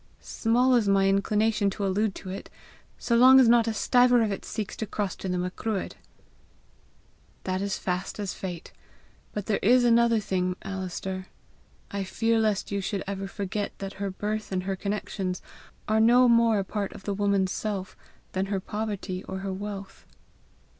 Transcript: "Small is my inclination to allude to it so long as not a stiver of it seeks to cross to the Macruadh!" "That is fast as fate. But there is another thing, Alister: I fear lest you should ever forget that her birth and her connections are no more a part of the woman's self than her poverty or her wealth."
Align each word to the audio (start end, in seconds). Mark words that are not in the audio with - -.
"Small 0.23 0.73
is 0.73 0.87
my 0.87 1.07
inclination 1.07 1.69
to 1.69 1.85
allude 1.85 2.15
to 2.15 2.31
it 2.31 2.49
so 2.97 3.15
long 3.15 3.39
as 3.39 3.47
not 3.47 3.67
a 3.67 3.71
stiver 3.71 4.23
of 4.23 4.31
it 4.31 4.43
seeks 4.43 4.75
to 4.77 4.87
cross 4.87 5.15
to 5.17 5.29
the 5.29 5.37
Macruadh!" 5.37 5.93
"That 7.43 7.61
is 7.61 7.77
fast 7.77 8.17
as 8.19 8.33
fate. 8.33 8.71
But 9.31 9.45
there 9.45 9.59
is 9.61 9.83
another 9.83 10.19
thing, 10.19 10.55
Alister: 10.63 11.27
I 11.91 12.03
fear 12.03 12.39
lest 12.39 12.71
you 12.71 12.81
should 12.81 13.03
ever 13.05 13.27
forget 13.27 13.77
that 13.77 13.93
her 14.01 14.09
birth 14.09 14.51
and 14.51 14.63
her 14.63 14.75
connections 14.75 15.39
are 15.87 15.99
no 15.99 16.27
more 16.27 16.57
a 16.57 16.63
part 16.63 16.93
of 16.93 17.03
the 17.03 17.13
woman's 17.13 17.51
self 17.51 17.95
than 18.31 18.47
her 18.47 18.59
poverty 18.59 19.23
or 19.25 19.41
her 19.45 19.53
wealth." 19.53 20.07